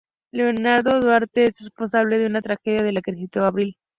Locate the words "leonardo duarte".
0.31-1.45